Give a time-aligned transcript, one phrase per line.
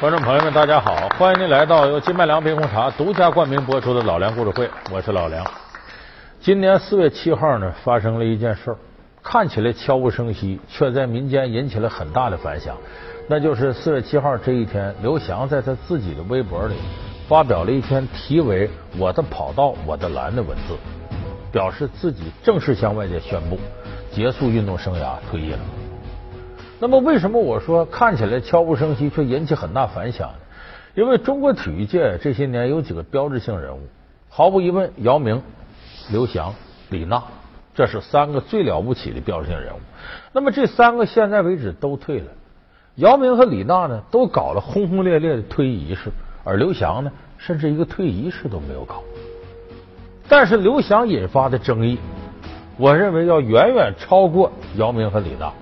[0.00, 5.44] 观众朋友们，大家好，欢迎您来到由金麦良冰红茶独家冠名播出的《老梁故事会》，我是老梁。
[6.40, 8.78] 今年四月七号呢，发生了一件事儿，
[9.22, 12.78] 看起来悄无声息，却在民间引起了很大的反响。
[13.28, 16.76] 那就是四月七号这一天，刘翔在他自己的微博里
[17.28, 20.78] 发表了一篇题为《我的跑道我的蓝》的文字，
[21.52, 23.58] 表示自己正式向外界宣布
[24.10, 25.58] 结束运动生涯，退役了。
[26.82, 30.34] 那么，为什么我说看起来悄无声息，却引起很大反响呢？
[30.94, 33.80] 因为中国体育界这些年有几个标志性人物，
[34.30, 35.42] 毫无疑问，姚明、
[36.10, 36.54] 刘翔、
[36.88, 37.22] 李娜，
[37.74, 39.78] 这是三个最了不起的标志性人物。
[40.32, 42.26] 那么，这三个现在为止都退了。
[42.94, 46.10] 姚明和李娜呢，都搞了轰轰烈烈的退役仪式，
[46.44, 49.02] 而刘翔呢，甚至一个退役仪式都没有搞。
[50.30, 51.98] 但是，刘翔引发的争议，
[52.78, 55.52] 我认为要远远超过姚明和李娜。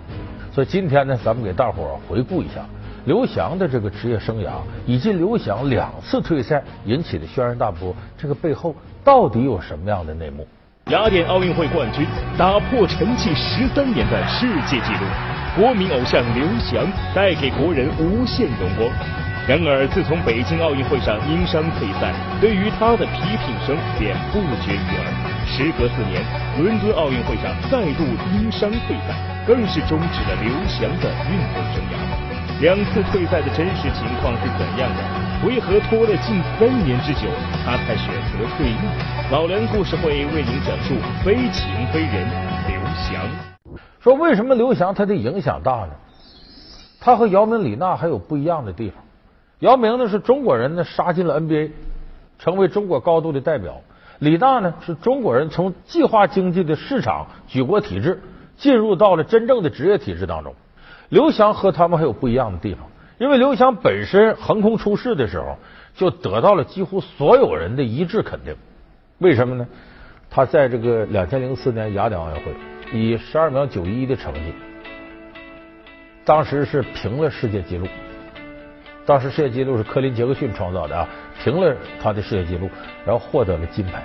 [0.58, 2.66] 所以今天呢，咱们给大伙儿回顾一下
[3.04, 4.54] 刘翔的这个职业生涯，
[4.86, 10.44] 以及刘翔两次退赛引起的轩然大波，这个背后到底有什么样的内幕？
[10.90, 12.04] 雅典奥运会冠军，
[12.36, 15.06] 打破沉寂十三年的世界纪录，
[15.54, 16.84] 国民偶像刘翔
[17.14, 18.90] 带给国人无限荣光。
[19.46, 25.06] 然而，自从北京奥运会上因伤退赛，对于他的批评声便不绝于耳。
[25.46, 26.20] 时隔四年，
[26.58, 28.02] 伦敦奥运会上再度
[28.34, 29.37] 因伤退赛。
[29.48, 32.60] 更是终止了刘翔的运动生涯。
[32.60, 35.46] 两次退赛的真实情况是怎样的？
[35.46, 37.30] 为何拖了近三年之久，
[37.64, 38.76] 他才选择退役？
[39.32, 42.28] 老梁故事会为您讲述非情非人
[42.68, 43.24] 刘翔。
[44.00, 45.92] 说为什么刘翔他的影响大呢？
[47.00, 49.02] 他和姚明、李娜还有不一样的地方。
[49.60, 51.70] 姚明呢是中国人呢杀进了 NBA，
[52.38, 53.80] 成为中国高度的代表。
[54.18, 58.20] 李娜呢是中国人从计划经济的市场举国体制。
[58.58, 60.54] 进入到了真正的职业体制当中，
[61.08, 62.84] 刘翔和他们还有不一样的地方，
[63.16, 65.56] 因为刘翔本身横空出世的时候
[65.94, 68.54] 就得到了几乎所有人的一致肯定。
[69.18, 69.66] 为什么呢？
[70.28, 72.52] 他在这个两千零四年雅典奥运会
[72.92, 74.52] 以十二秒九一的成绩，
[76.24, 77.86] 当时是平了世界纪录。
[79.06, 81.08] 当时世界纪录是科林杰克逊创造的啊，
[81.42, 82.68] 平了他的世界纪录，
[83.06, 84.02] 然后获得了金牌。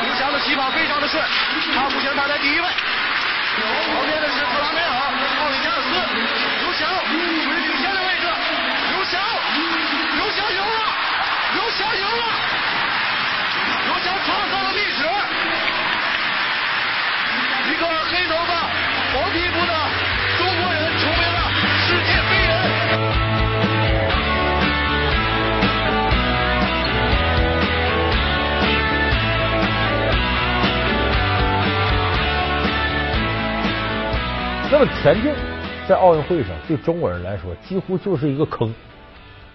[0.00, 1.24] 刘翔的起跑非常的顺，
[1.74, 2.66] 他目前排在第一位，
[3.96, 4.92] 旁边的是特拉梅尔、
[5.40, 5.88] 奥里加尔斯，
[6.60, 8.28] 刘翔处于领先的位置，
[8.92, 9.18] 刘翔，
[10.14, 10.92] 刘翔赢了，
[11.54, 12.24] 刘翔赢了，
[13.86, 15.08] 刘翔创造了历史，
[35.02, 35.34] 田径
[35.88, 38.72] 在奥运会上对中国人来说几乎就是一个坑，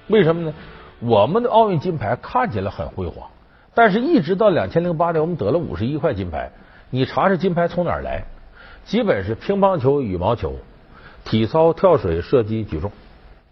[0.07, 0.53] 为什么呢？
[0.99, 3.29] 我们的奥运金牌看起来很辉煌，
[3.73, 6.51] 但是一直到两千零八年我们得了五十一块金牌，
[6.89, 8.25] 你查查金牌从哪儿来？
[8.83, 10.57] 基本是乒乓球、羽毛球、
[11.23, 12.91] 体操、跳水、射击、举重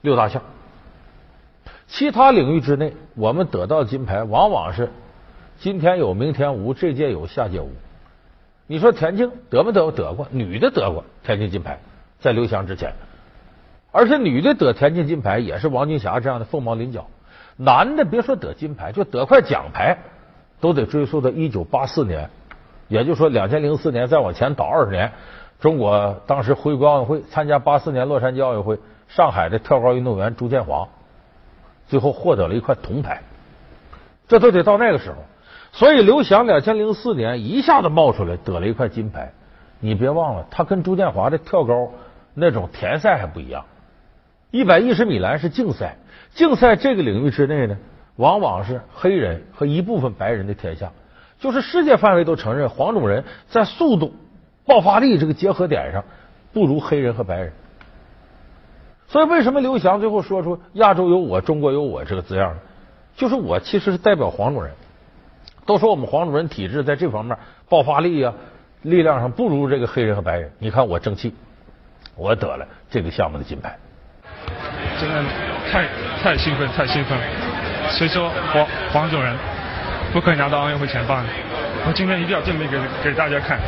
[0.02, 0.42] 六大项，
[1.88, 4.92] 其他领域之内我们得到金牌往往是
[5.60, 7.72] 今天有明天无，这届有下届无。
[8.68, 9.92] 你说田径得没得过？
[9.92, 11.80] 得过，女的得过田径金牌，
[12.20, 12.94] 在刘翔之前，
[13.92, 17.08] 而且女的得田径金牌也是王金霞这样的凤毛麟角。
[17.58, 20.00] 男的别说得金牌，就得块奖牌，
[20.60, 22.30] 都得追溯到一九八四年，
[22.88, 25.12] 也就是说两千零四年再往前倒二十年，
[25.60, 30.88] 中国当时回归奥运会，参加八四年洛杉矶奥运会，上海的跳高运动员朱建华
[31.88, 33.22] 最后获得了一块铜牌，
[34.28, 35.18] 这都得到那个时候。
[35.76, 39.34] 所以刘翔两千零四年一下子冒出来得了一块金牌，
[39.82, 41.92] 你别忘了，他跟朱建华的跳高
[42.34, 43.66] 那种田赛还不一样。
[44.52, 45.98] 一百一十米栏是竞赛，
[46.34, 47.78] 竞赛这个领域之内呢，
[48.16, 50.94] 往往是黑人和一部分白人的天下，
[51.40, 54.14] 就是世界范围都承认黄种人在速度、
[54.66, 56.06] 爆发力这个结合点上
[56.54, 57.52] 不如黑人和白人。
[59.10, 62.62] 所以为什么刘翔最后说出“亚洲有我，中国有我”这个字样呢？
[63.18, 64.72] 就是我其实是代表黄种人。
[65.66, 67.36] 都说我们黄种人体质在这方面
[67.68, 68.32] 爆发力呀、
[68.84, 70.52] 力量上不如这个黑人和白人。
[70.60, 71.34] 你看我争气，
[72.16, 73.76] 我得了这个项目的金牌，
[75.00, 75.24] 真的
[75.72, 75.88] 太
[76.22, 77.24] 太兴奋，太兴奋了。
[77.90, 79.36] 谁说黄黄种人
[80.14, 81.24] 不可以拿到奥运会前八？
[81.88, 83.60] 我今天一定要证明给给大家看，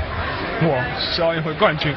[0.61, 1.94] 我是奥运会冠军。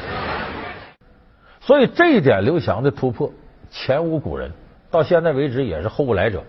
[1.59, 3.31] 所以这一点刘翔的突破
[3.69, 4.51] 前无古人，
[4.89, 6.43] 到现在为止也是后无来者，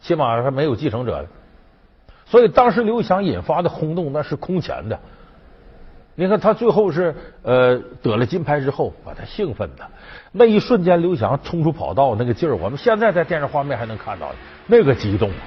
[0.00, 1.26] 起码还没有继承者。
[2.26, 4.98] 所以当时刘翔引发的轰动那是空前的，
[6.16, 9.86] 你看他最后是呃得了金牌之后，把他兴奋的
[10.32, 14.28] 那一瞬间，刘翔冲出跑道那个劲儿，我们现在在电视画面还能看到
[14.66, 15.40] 那个激动啊，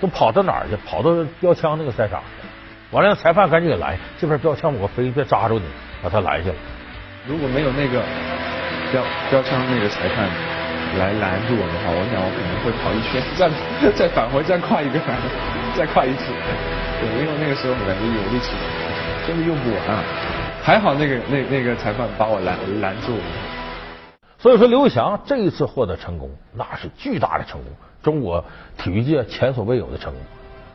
[0.00, 0.76] 都跑到哪儿去？
[0.84, 1.10] 跑到
[1.40, 2.46] 标枪那个赛场去。
[2.90, 5.62] 完了，让裁判赶紧给拦，这边标枪我飞别扎着你，
[6.02, 6.56] 把他拦下了。
[7.28, 8.02] 如果没有那个
[8.92, 10.28] 标标枪那个裁判
[10.98, 15.18] 来拦住我的话，我想我可能会跑一圈，再再返回再跨一个栏，
[15.76, 16.32] 再跨一次。
[16.98, 18.52] 对，因为那个时候我感觉有力气，
[19.26, 20.02] 真的用不完啊。
[20.62, 23.22] 还好那个那那个裁判把我拦拦住了。
[24.38, 28.42] 所以说，刘翔这一次获得成功，那是巨大的成功，中国
[28.78, 30.22] 体育界前所未有的成功。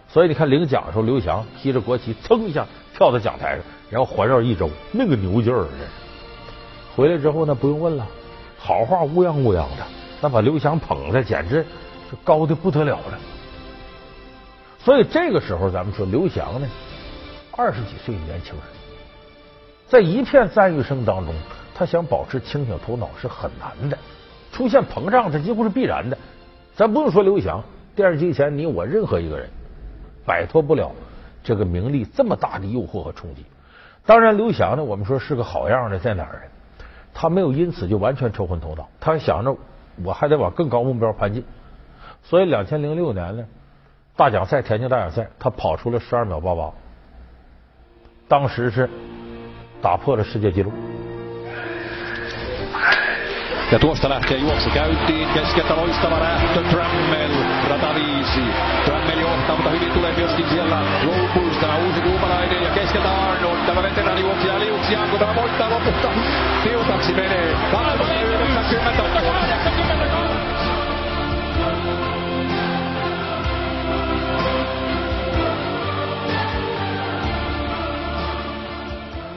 [0.07, 2.65] 所以你看领奖的时候，刘翔披着国旗，噌一下
[2.95, 5.89] 跳到讲台上，然后环绕一周，那个牛劲儿，这是。
[6.95, 8.05] 回来之后呢，不用问了，
[8.57, 9.85] 好话乌泱乌泱的，
[10.21, 11.65] 那把刘翔捧的简直
[12.23, 13.17] 高的不得了了。
[14.83, 16.67] 所以这个时候，咱们说刘翔呢，
[17.55, 18.63] 二十几岁年轻人，
[19.87, 21.35] 在一片赞誉声当中，
[21.75, 23.97] 他想保持清醒头脑是很难的，
[24.51, 26.17] 出现膨胀这几乎是必然的。
[26.75, 27.63] 咱不用说刘翔，
[27.95, 29.49] 电视机前你我任何一个人。
[30.23, 30.91] 摆脱不了
[31.43, 33.43] 这个名利这么大的诱惑和冲击。
[34.05, 36.85] 当然，刘翔呢，我们说是个好样的，在哪儿呢？
[37.13, 39.57] 他没有因此就完全抽昏头脑，他想着
[40.03, 41.43] 我还得往更高目标攀进。
[42.23, 43.45] 所以，两千零六年呢，
[44.21, 46.71] 大奖赛田径大奖赛他跑出了十二秒八八
[48.27, 48.87] 当时是
[49.81, 50.71] 打破了世界纪录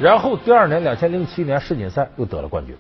[0.05, 2.77] 然后第二年，两千零七年世锦赛又得了冠军。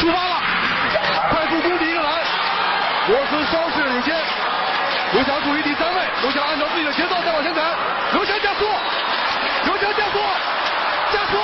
[0.00, 0.42] 出发了，
[1.30, 2.10] 快速攻击一个篮，
[3.06, 4.12] 罗斯稍事领先，
[5.12, 7.60] 刘翔处于第三位，刘翔按照自己的节奏再往前踩，
[8.14, 8.66] 刘翔加速，
[9.66, 10.18] 刘翔加速，
[11.12, 11.38] 加速，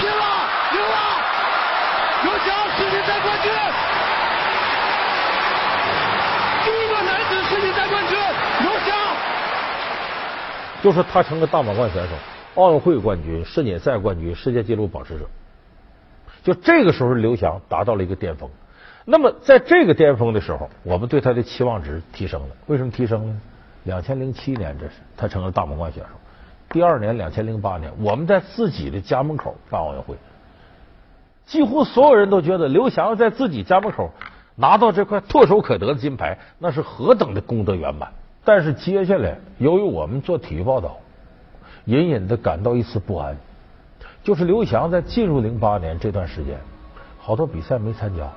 [0.00, 0.24] 拼了，
[0.72, 0.96] 赢了，
[2.22, 3.52] 刘翔世锦赛冠军，
[6.64, 8.18] 第一个男子世锦赛冠军，
[8.60, 8.96] 刘翔，
[10.82, 12.14] 就是他成了大满贯选手，
[12.54, 15.26] 奥运会冠军，世锦赛冠军，世界纪录保持者。
[16.42, 18.48] 就这个时候，刘翔达到了一个巅峰。
[19.04, 22.48] 那么，在这个巅峰的时候，我们对他的期望值提升了。
[22.66, 23.40] 为什么提升呢？
[23.84, 26.10] 两千零七年，这是他成了大满贯选手。
[26.70, 30.16] 第二年，两千零八年，我们在自己的家门口办奥运会，
[31.46, 34.10] 几乎所有人都觉得刘翔在自己家门口
[34.54, 38.12] 拿到这块唾手可得的金牌，那是何等的功德圆满。
[38.44, 40.96] 但是接下来，由于我们做体育报道，
[41.84, 43.36] 隐隐的感到一丝不安。
[44.22, 46.58] 就是刘翔在进入零八年这段时间，
[47.18, 48.28] 好多比赛没参加。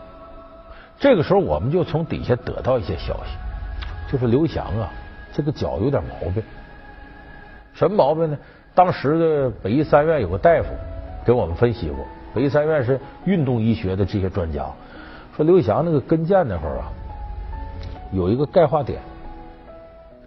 [0.99, 4.89] 这个时候，我们就从底下得到一些消息，就是刘翔啊，
[5.33, 6.43] 这个脚有点毛病。
[7.73, 8.37] 什么毛病呢？
[8.75, 10.69] 当时的北医三院有个大夫
[11.25, 14.65] 给我们分析过，北医三院是运动医学的这些专家
[15.35, 16.91] 说，刘翔那个跟腱那块儿啊，
[18.11, 19.01] 有一个钙化点。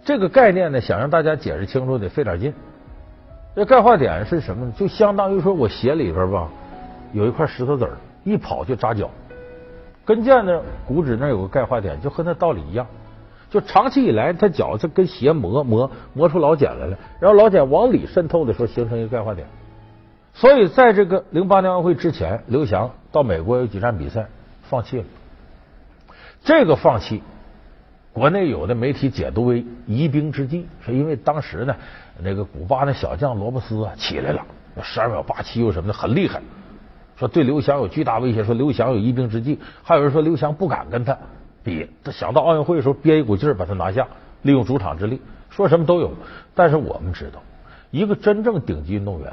[0.07, 2.53] 这个概念呢，想让大家解释清楚，得费点劲。
[3.53, 4.71] 这钙化点是什么呢？
[4.77, 6.47] 就相当于说我鞋里边吧
[7.11, 9.09] 有一块石头子儿，一跑就扎脚。
[10.05, 12.87] 跟腱那骨质那有个钙化点，就和那道理一样。
[13.49, 19.45] 就长期以来，他脚这跟鞋磨磨磨出老茧来了，然后老茧往里渗透的时候，形成一个钙化点。
[20.33, 24.27] 所以在这个零八年奥运会之前，刘翔到美国有几站比赛
[24.69, 25.03] 放弃了。
[26.45, 27.21] 这个放弃。
[28.17, 31.75] 国内有的媒体解读为疑兵之计，是因为当时呢，
[32.23, 34.43] 那个古巴那小将罗伯斯啊起来了，
[34.81, 36.41] 十二秒八七又什么的很厉害，
[37.15, 41.15] 说对刘翔有巨大威胁，说刘翔有疑兵之计，还有人说刘翔不敢跟他
[41.63, 44.07] 比，他想到奥运会的时候憋一股劲把他拿下，
[44.41, 45.21] 利用主场之力，
[45.51, 46.11] 说什么都有。
[46.55, 47.43] 但是我们知道，
[47.91, 49.31] 一个真正顶级运动员，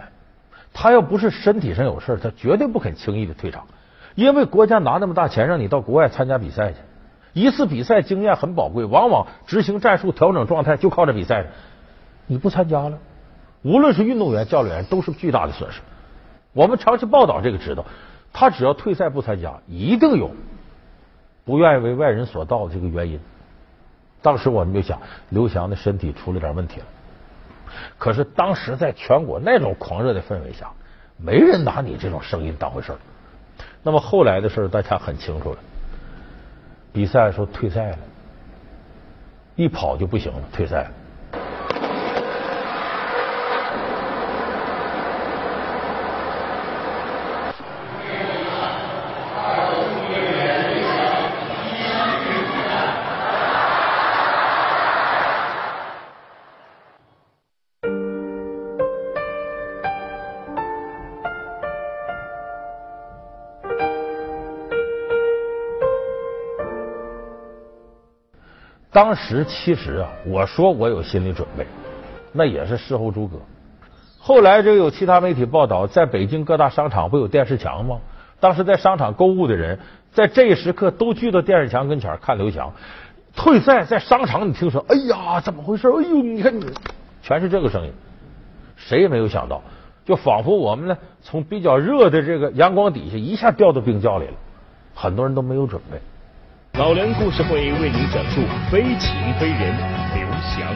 [0.74, 3.66] 他要不是身体上有事他绝对不肯轻易的退场，
[4.14, 6.76] 因为国家拿那么大钱让你到国外参加比赛去。
[7.34, 11.46] 一次比赛经验很宝贵，往往执行战术、调整状态就靠这比赛。
[12.26, 12.98] 你不参加了，
[13.62, 15.80] 无论是运动员、教练员，都是巨大的损失。
[16.52, 17.84] 我们长期报道这个知道，
[18.32, 20.30] 他只要退赛不参加，一定有
[21.44, 23.20] 不愿意为外人所道的这个原因。
[24.22, 26.86] 当时我们就想，刘翔的身体出了点问题了。
[27.98, 30.70] 可是当时在全国那种狂热的氛围下，
[31.16, 32.98] 没人拿你这种声音当回事儿。
[33.82, 35.58] 那么后来的事儿，大家很清楚了。
[36.94, 37.98] 比赛的时候退赛了，
[39.56, 40.90] 一跑就不行了，退赛了。
[68.94, 71.66] 当时其实啊，我说我有心理准备，
[72.30, 73.38] 那也是事后诸葛。
[74.20, 77.98] 后来这有其他媒体报道，在北京各大商场不有电视墙吗？
[78.38, 79.80] 当时在商场购物的人，
[80.12, 82.72] 在这一时刻都聚到电视墙跟前看刘翔
[83.34, 83.84] 退赛。
[83.84, 85.88] 在商场，你听说，哎呀，怎么回事？
[85.88, 86.64] 哎呦，你看，你
[87.20, 87.92] 全是这个声音。
[88.76, 89.60] 谁也没有想到，
[90.04, 94.34] 就仿佛我们呢，从比较热的这个阳光底下一下掉到冰窖里了。
[94.94, 95.98] 很多人都没有准备。
[96.76, 99.72] 老梁故事会为您讲述非情非人
[100.12, 100.74] 刘翔。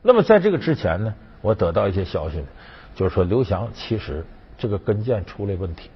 [0.00, 1.12] 那么在这个之前呢，
[1.42, 2.42] 我得到一些消息，
[2.94, 4.24] 就是说刘翔其实
[4.56, 5.90] 这个跟腱出了问题。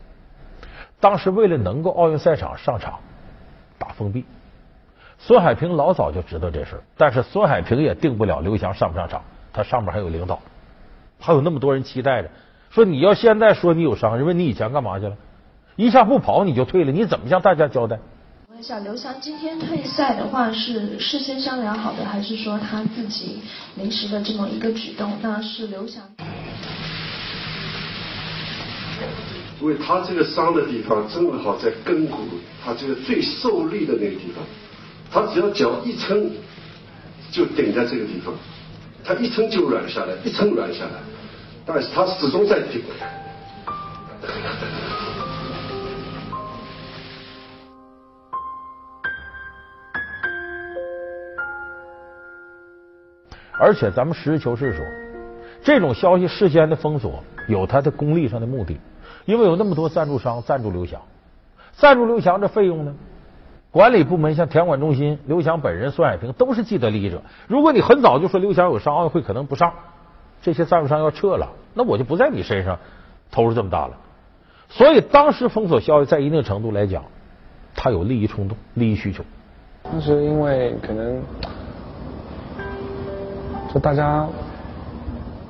[1.01, 2.99] 当时为了能够奥运赛场上场
[3.79, 4.27] 打封闭，
[5.19, 10.39] 孙海平老早就知道这事儿，但是孙海平也定不了刘翔上不上场，他上面还有领导，
[11.19, 12.29] 还有那么多人期待着，
[12.69, 15.17] 说你要现在说你有伤，问你以前干嘛去了？
[15.77, 17.99] 一下不跑你就退了，你怎么向大家交代？
[18.61, 23.41] 问一下刘翔，今天退赛的话是事先商量好的，还是说他自己
[23.77, 25.17] 临时的这么一个举动？
[25.23, 26.05] 那是刘翔。
[29.63, 32.19] 因为他这个伤的地方正好在跟骨，
[32.63, 34.45] 他这个最受力的那个地方，
[35.11, 36.31] 他只要脚一撑，
[37.33, 38.35] 就顶在这个地方，
[39.03, 41.01] 他一撑就软下来，一撑软下来，
[41.65, 42.83] 但是他始终在顶。
[53.61, 54.85] 而且咱们实事求是说，
[55.63, 58.81] 这种消息事先的封锁有它的功利上的目的。
[59.27, 61.03] 因为有那么多赞助商赞助刘翔，
[61.73, 62.95] 赞助刘翔这费用呢？
[63.71, 67.23] 管理部门像田管中心、刘翔本人、孙海平都是既得利益者。
[67.47, 69.73] 如果你很早就说刘翔有伤，奥运会可能不上，
[70.43, 72.79] 这些赞助商要撤了，那我就不在你身上
[73.31, 73.99] 投入这么大了。
[74.71, 77.05] 所以当时封锁消息，在一定程度来讲，
[77.77, 79.23] 他有利益冲动、利益需求。
[79.85, 81.23] 当时因为可能，
[83.73, 84.27] 就大家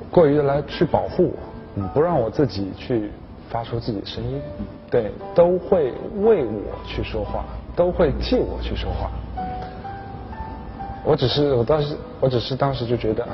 [0.09, 1.33] 过于的来去保护
[1.75, 3.09] 我，不让我自己去。
[3.49, 4.41] 发出自己的声音，
[4.89, 7.43] 对，都会为我去说话，
[7.75, 9.11] 都会替我去说话。
[11.03, 13.31] 我只是，我当时，我只是当时就觉得啊，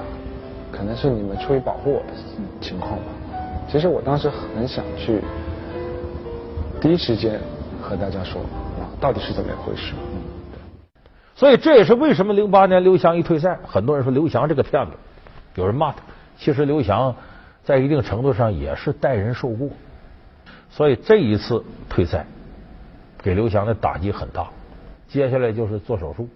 [0.71, 2.13] 可能是你们出于保护我的
[2.59, 3.05] 情况吧。
[3.71, 5.21] 其实我当时很想去
[6.81, 7.39] 第一时间
[7.79, 8.41] 和大家说
[8.79, 9.93] 啊，到底是怎么一回事。
[11.37, 14.93] 所以这也是为什么零八年刘翔一退赛，很多人说刘翔这个骗子，
[15.53, 15.99] 有人骂他。
[16.35, 17.15] 其实刘翔
[17.63, 19.69] 在一定程度上也是代人受过。
[20.71, 22.25] 所以这一次退赛，
[23.21, 24.47] 给刘翔的打击很大。
[25.07, 26.27] 接下来就是做手术。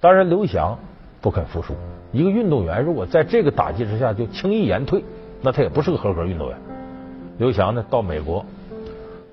[0.00, 0.76] 当然，刘翔
[1.20, 1.76] 不肯服输。
[2.10, 5.04] 一个运动员如果在这个打击之下就轻易言退，
[5.42, 6.58] 那他也不是个合格运动员。
[7.38, 8.44] 刘翔呢，到美国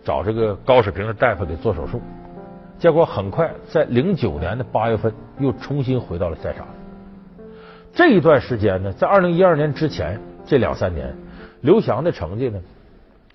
[0.06, 2.00] 找这个高水平的大夫给做手术，
[2.80, 6.68] 结果很快在零九年的八月份又重新回到了赛场。
[7.94, 11.16] 这一段时间呢，在二零一二年之前这两三年，
[11.62, 12.60] 刘翔的成绩呢？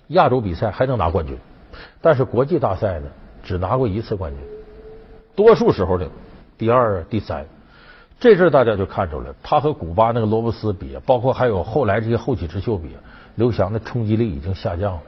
[0.07, 1.37] 亚洲比赛还能拿冠军，
[2.01, 3.07] 但是国际大赛呢，
[3.43, 4.39] 只拿过一次冠军，
[5.35, 6.07] 多数时候的
[6.57, 7.45] 第二、第三。
[8.19, 12.89] 这阵大家就看出来，他和古巴那个罗伯斯比，包括还有后来这些后起之秀比，
[13.35, 15.01] 刘翔的冲击力已经下降了。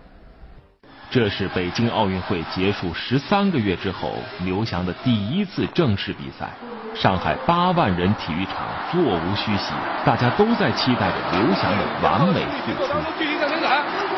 [1.10, 6.50] 这是北京奥运会结束十三个月之后，刘翔的第一次正式比赛。
[6.94, 8.56] 上海八万人体育场
[8.92, 9.74] 座无虚席，
[10.06, 12.94] 大家都在期待着刘翔的完美复出。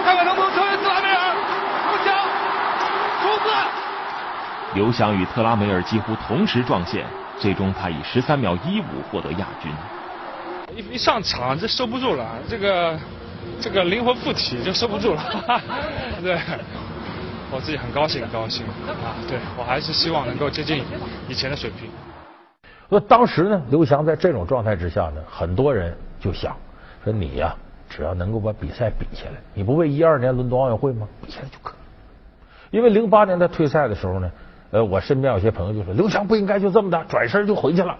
[0.03, 1.36] 看看能不能超越特拉梅尔，
[4.74, 5.15] 刘翔！
[5.15, 7.06] 与特拉梅尔几乎同时撞线，
[7.39, 9.72] 最终他以十三秒一五获得亚军。
[10.75, 12.98] 一一上场就收不住了，这个
[13.60, 15.22] 这个灵魂附体就收不住了，
[16.22, 16.38] 对，
[17.51, 19.16] 我自己很高兴，很高兴啊！
[19.27, 20.84] 对我还是希望能够接近
[21.27, 21.89] 以前的水平。
[22.89, 26.56] 说当时呢，刘翔在这种状态之下呢，很多人就想
[27.04, 27.56] 说你呀，
[27.89, 31.08] 只要能够把比赛比下来，你不为一二年伦敦奥运会吗？
[31.22, 32.77] 比下来就可以。
[32.77, 34.32] 因为零八年他退赛的时候呢，
[34.72, 37.98] 呃，我身边有些朋友就说，刘翔不应该就这么的转身就回去了，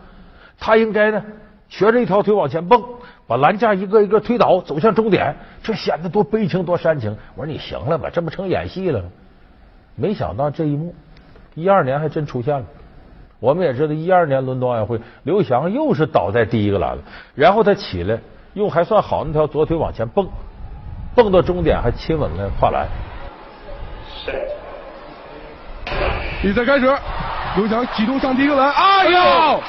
[0.60, 1.24] 他应该呢
[1.70, 2.84] 学着一条腿往前蹦，
[3.28, 7.16] 把栏架一个一个推倒，走向终点，这显得多悲情多煽情。
[7.36, 9.10] 我说你行了吧，这不成演戏了吗？
[9.96, 10.94] 没想到这一幕，
[11.56, 12.64] 一二年还真出现了。
[13.40, 17.02] 我们也知道，一二年伦敦奥运会，刘翔又是倒在第一个栏了，
[17.36, 18.20] 然后他起来，
[18.54, 20.28] 用还算好那条左腿往前蹦，
[21.16, 22.88] 蹦到终点还亲吻了跨栏。
[26.42, 26.86] 比赛开始，
[27.56, 29.62] 刘翔启动上第一个栏，哎呦！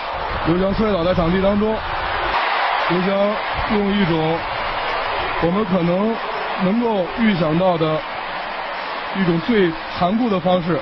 [0.48, 1.76] 刘翔摔倒在场地当中，
[2.88, 3.36] 刘翔
[3.74, 4.38] 用一种
[5.42, 6.16] 我们可能
[6.64, 8.00] 能够预想到的
[9.14, 10.80] 一种最残酷的方式，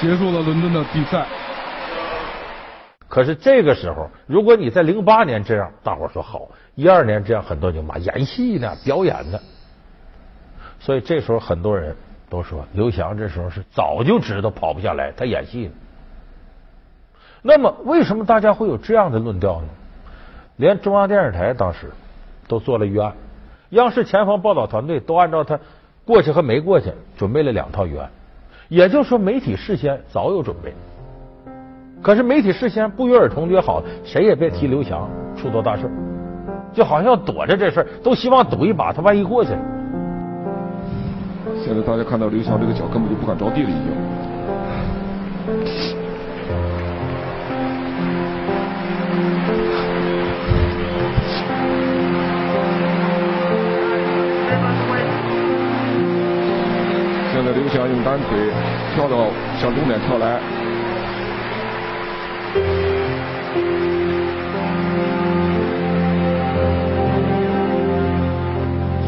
[0.00, 1.26] 结束了伦敦的比赛。
[3.10, 9.38] 可是这个时候，如果你在零八年这样，大伙说好；一二年这样，很多人就骂演戏呢，表演呢。
[10.80, 11.94] 所以这时候很多人
[12.30, 15.72] 都说，刘翔这时候是早就知道跑不下来，他演戏呢。
[17.42, 19.66] 那么，为什么大家会有这样的论调呢？
[20.56, 21.90] 连中央电视台当时
[22.46, 23.12] 都做了预案，
[23.70, 25.58] 央视前方报道团队都按照他
[26.04, 28.08] 过去和没过去准备了两套预案，
[28.68, 30.72] 也就是说，媒体事先早有准备。
[32.00, 35.90] 可是媒体事先不约而同约好，谁也别提刘翔出多大事，
[36.72, 39.58] 就好像躲着这事都希望赌一把，他万一过去了。
[41.64, 43.82] 现在大家看到刘翔这个脚根本就不敢着地了，已经。
[58.12, 58.36] 单腿
[58.94, 59.24] 跳到
[59.58, 60.38] 向终点跳来。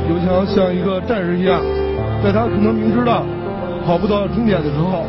[0.09, 1.61] 刘翔像一个战士一样，
[2.25, 3.27] 在他可能明知道
[3.85, 5.05] 跑不到终点的时候，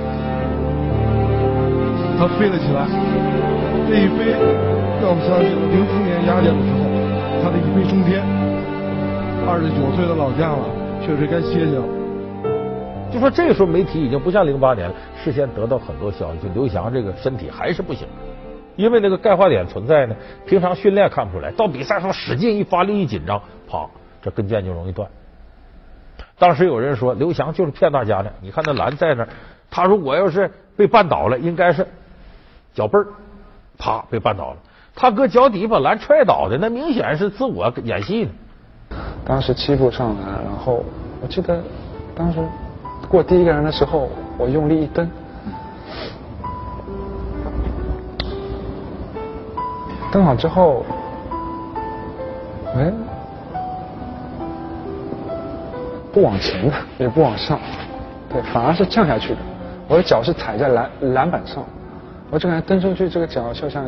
[2.20, 2.86] 他飞了起来。
[3.88, 4.36] 这一飞
[5.00, 6.84] 让我想起零四年雅典的时候，
[7.42, 8.22] 他的一飞冲天。
[9.48, 10.66] 二十九岁的老将了，
[11.00, 12.05] 确实该歇歇了。
[13.16, 18.06] 就说这个时候媒体已经不像零八年了，事先得到很多消息，就刘翔这个身体还是不行，
[18.76, 20.14] 因为那个钙化点存在呢。
[20.46, 23.88] 平常训练看不出来，到比赛时候使劲一发力一紧张，啪，
[24.22, 25.10] 这跟腱就容易断。
[26.38, 29.30] 当时有人说刘翔就是骗大家的，你看那栏在那儿，
[29.72, 31.88] 他如果要是被绊倒了，应该是
[32.74, 33.08] 脚背儿
[33.78, 34.58] 啪被绊倒了，
[34.94, 38.32] 他搁脚底把栏踹倒的，那明显是自我演戏呢。
[39.24, 40.84] 当时七步上篮，然后
[41.22, 41.64] 我记得
[42.14, 42.40] 当时
[43.16, 45.10] 过第一个人的时候，我用力一蹬，
[50.12, 50.84] 蹬好之后，
[52.76, 52.92] 哎，
[56.12, 57.58] 不往前的，也不往上，
[58.28, 59.40] 对，反而是降下去的。
[59.88, 61.64] 我的脚是踩在篮篮板上，
[62.30, 63.86] 我就感觉蹬出去，这个脚就像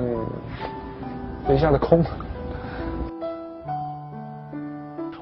[1.50, 2.02] 一下子空。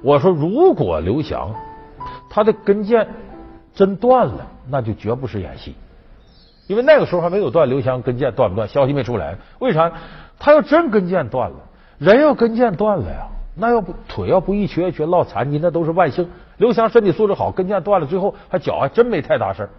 [0.03, 1.49] 我说，如果刘翔
[2.29, 3.03] 他的跟腱
[3.75, 5.75] 真断了，那就绝不是演戏，
[6.65, 9.35] 因为那个时候还没有断刘翔跟腱断不断，消息没出来。
[9.59, 9.91] 为啥？
[10.39, 11.57] 他要真跟腱断了，
[11.97, 16.27] 人要跟腱断了呀，那要不腿要不一瘸一瘸落残疾，那都是万幸。
[16.57, 19.69] 刘翔身体素质好，跟腱断了，最后他脚还真没太大事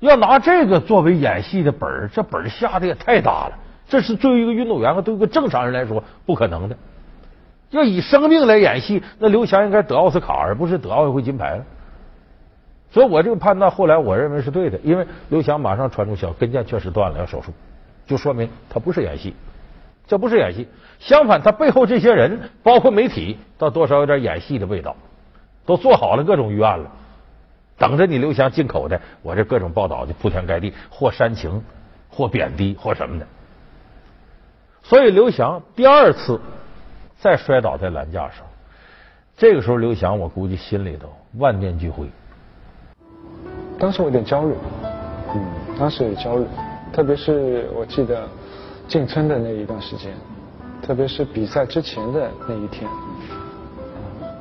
[0.00, 3.52] 要拿这个作为演戏的本儿，这本儿下的也太大了。
[3.88, 6.76] 这是作为一个运动员和对一个正常人来说不可能的。
[7.70, 11.64] 要以生命来演戏，那刘翔应该得奥斯卡，而不是得奥运会金牌了。
[12.94, 17.52] 所以我这个判断后来我认为是对的，因为刘翔马上传出消息，跟腱确实断了，要手术，
[18.06, 19.34] 就说明他不是演戏，
[20.06, 20.68] 这不是演戏。
[21.00, 24.94] 相反，他背后这些人，包括媒体，倒多少有点演戏的味道，
[25.66, 26.90] 都做好了各种预案了，
[27.76, 29.00] 等着你刘翔进口的。
[29.22, 31.62] 我这各种报道就铺天盖地，或煽情，
[32.08, 33.26] 或贬低，或什么的。
[34.84, 36.40] 所以刘翔第二次。
[37.16, 38.44] 再摔倒在栏架上，
[39.34, 42.06] 这个时候刘翔，我估计心里头万念俱灰。
[43.78, 44.54] 当时我有点焦虑，
[45.34, 45.40] 嗯，
[45.78, 46.46] 当时有焦虑，
[46.92, 48.28] 特别是我记得
[48.88, 50.12] 进村的那一段时间，
[50.82, 52.88] 特别是比赛之前的那一天，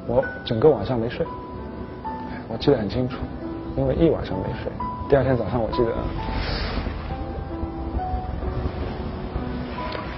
[0.08, 1.26] 我整个晚上没睡，
[2.48, 3.18] 我记得很清楚，
[3.76, 4.72] 因为一晚上没睡。
[5.10, 5.92] 第二天早上我记得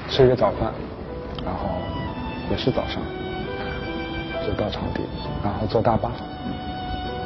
[0.09, 0.71] 吃一个早饭，
[1.43, 1.69] 然后。
[2.47, 3.01] 也是早上，
[4.45, 5.01] 就到场地，
[5.43, 6.11] 然后坐大巴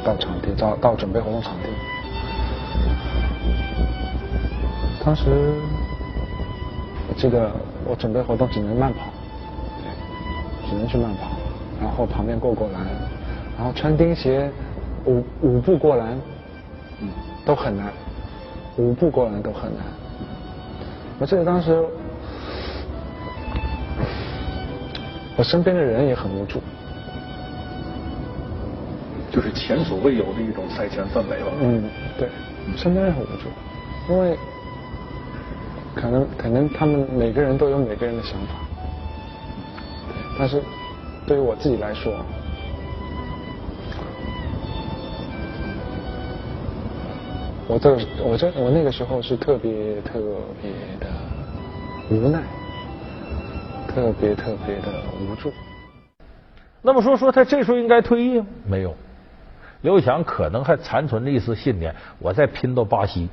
[0.04, 1.68] 到场地，到到准备活动场地。
[5.04, 5.52] 当时
[7.08, 7.50] 我记得
[7.86, 9.06] 我准备活动只能慢跑，
[10.68, 11.30] 只能去慢跑，
[11.80, 12.82] 然后旁边过过栏，
[13.56, 14.50] 然后穿钉鞋
[15.06, 16.18] 五五步过栏，
[17.00, 17.08] 嗯，
[17.44, 17.92] 都很难，
[18.76, 19.82] 五步过栏都很难。
[21.18, 21.84] 我记得当时。
[25.36, 26.60] 我身边的人也很无助，
[29.30, 31.52] 就是前所未有的一种赛前氛围了。
[31.62, 31.84] 嗯，
[32.18, 32.28] 对，
[32.76, 34.36] 身边人很无助，因为
[35.94, 38.54] 可能可能他们每个人都有每个人的想法，
[40.38, 40.62] 但是
[41.26, 42.12] 对于我自己来说，
[47.68, 50.20] 我这我这我那个时候是特别特
[50.60, 51.06] 别的
[52.10, 52.42] 无奈。
[53.92, 55.52] 特别特别的无助。
[56.80, 58.46] 那么说说他这时候应该退役吗？
[58.64, 58.94] 没有，
[59.82, 63.28] 刘翔可能还残存着一丝信念，我再拼到巴西，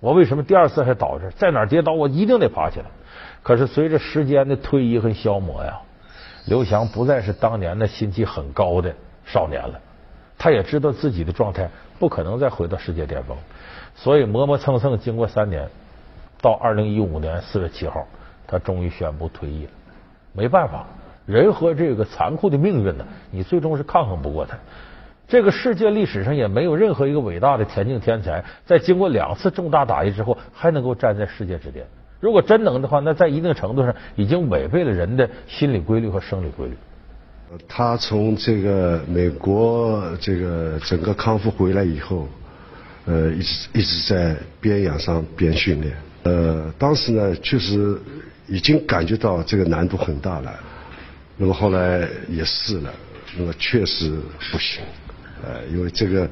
[0.00, 1.30] 我为什么第二次还倒这？
[1.30, 2.86] 在哪儿跌倒，我一定得爬起来。
[3.42, 5.80] 可是随着时间的推移和消磨呀，
[6.46, 9.80] 刘翔不再是当年那心气很高的少年了。
[10.38, 13.36] 他也知道自己的状态不可能再回到世界巅峰，
[13.94, 15.68] 所以磨磨蹭蹭，经过三年，
[16.40, 18.06] 到二零一五年四月七号，
[18.46, 19.70] 他终于宣布退役了。
[20.32, 20.86] 没办法，
[21.26, 24.58] 人和这个残酷的命运呢，你最终是抗衡不过他。
[25.26, 31.86] 这个世界历史上也没有任何一个伟大的田径天才，在经过两次重大打击之后，还能够站在世界之巅。
[32.20, 36.74] 如果真能的话，那在一定程度上已经违背了人的心理规律和生理规律。
[37.66, 42.28] 他从这个美国这个整个康复回来以后，
[43.06, 45.96] 呃，一直一直在边养伤边训练。
[46.24, 47.98] 呃，当时呢，确实
[48.46, 50.52] 已经感觉到这个难度很大了。
[51.36, 52.92] 那么后来也试了，
[53.36, 54.10] 那么确实
[54.52, 54.82] 不行。
[55.44, 56.30] 呃，因为这个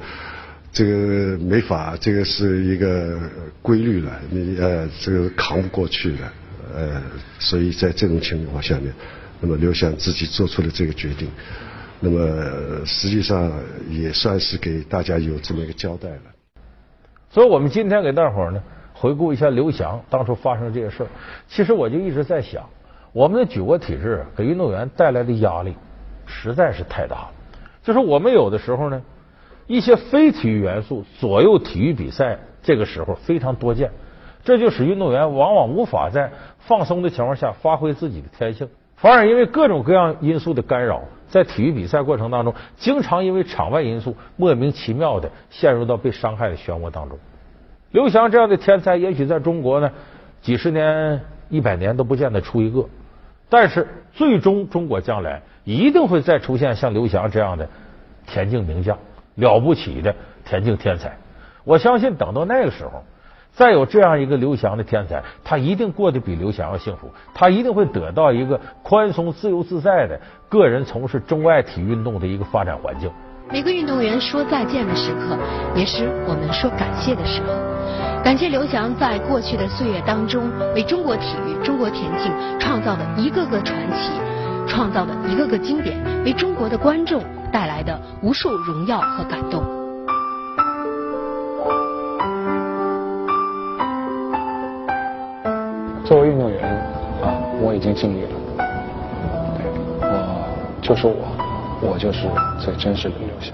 [0.71, 3.19] 这个没法，这个是一个
[3.61, 6.33] 规律了，你呃这个扛不过去了。
[6.75, 7.01] 呃，
[7.39, 8.93] 所以在这种情况下面。
[9.45, 11.29] 那么刘翔自己做出了这个决定，
[11.99, 13.51] 那么实际上
[13.89, 16.21] 也算是给大家有这么一个交代了。
[17.29, 18.63] 所以我们今天给大伙儿呢
[18.93, 21.09] 回顾一下刘翔当初发生这些事儿。
[21.49, 22.63] 其实我就一直在想，
[23.13, 25.75] 我们的举国体制给运动员带来的压力
[26.25, 27.31] 实在是太大了。
[27.83, 29.01] 就是我们有的时候呢，
[29.67, 33.91] 一些非体育元素左右体育比赛，这个时候非常多见，
[34.43, 38.67] 这就使运动员往往无法在放松的情况下发挥自己的天性。
[38.95, 47.19] 反而因为各种各样因素的干扰，在体育比赛过程当中，经常因为场外因素莫名其妙的陷入到被伤害的漩涡当中。
[47.91, 49.91] 刘翔这样的天才，也许在中国呢，
[50.41, 52.83] 几十年、一百年都不见得出一个。
[53.53, 57.69] 但是最终，中国将来一定会再出现像刘翔这样的
[58.25, 58.97] 田径名将，
[59.35, 61.15] 了不起的田径天才。
[61.63, 63.03] 我相信，等到那个时候。
[63.51, 73.11] 再有这样一个刘翔的天才，他一定过得比刘翔要幸福，他一定会得到一个宽松、自由自在的个人从事中外体育运动的一个发展环境。
[73.51, 75.37] 每个运动员说再见的时刻，
[75.75, 78.12] 也是我们说感谢的时候。
[78.23, 84.13] 感谢刘翔在过去的岁月当中，为中国体育、中国田径创造的一个个传奇，
[84.65, 89.61] 创造的一个个经典，为中国的观众带来的无数荣耀和感动。
[96.05, 96.63] 作为运动员
[97.21, 98.29] 啊，我已经尽力了。
[100.01, 101.13] 我就是我，
[101.81, 103.53] 我就是最真实的刘翔。